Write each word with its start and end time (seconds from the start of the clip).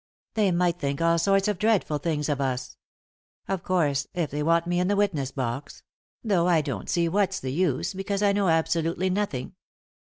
They 0.33 0.49
might 0.49 0.79
think 0.79 0.99
all 0.99 1.19
sorts 1.19 1.47
of 1.47 1.59
dreadful 1.59 1.99
things 1.99 2.27
of 2.27 2.41
us. 2.41 2.75
Of 3.47 3.61
course, 3.61 4.07
if 4.15 4.31
they 4.31 4.41
want 4.41 4.65
me 4.65 4.79
in 4.79 4.87
the 4.87 4.95
witness 4.95 5.29
box— 5.29 5.83
though 6.23 6.47
I 6.47 6.61
don't 6.61 6.89
see 6.89 7.07
what's 7.07 7.39
the 7.39 7.53
use, 7.53 7.93
because 7.93 8.23
I 8.23 8.31
know 8.33 8.47
absolutely 8.47 9.11
nothing." 9.11 9.53